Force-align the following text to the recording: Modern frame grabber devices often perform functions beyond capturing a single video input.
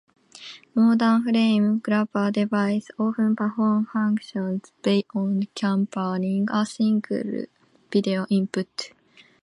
Modern 0.73 1.21
frame 1.21 1.77
grabber 1.77 2.31
devices 2.31 2.89
often 2.97 3.35
perform 3.35 3.85
functions 3.85 4.71
beyond 4.81 5.47
capturing 5.53 6.47
a 6.51 6.65
single 6.65 7.45
video 7.91 8.25
input. 8.31 8.93